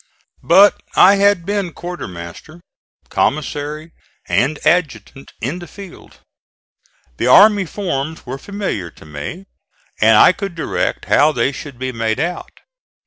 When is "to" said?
8.89-9.05